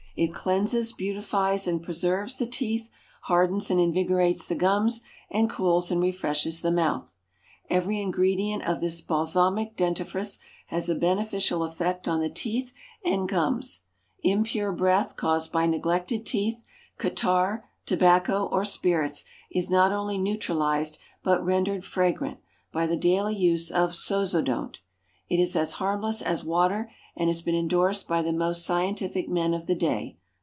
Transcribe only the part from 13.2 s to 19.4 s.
Gums=. =Impure Breath=, caused by neglected teeth, catarrh, tobacco, or spirits,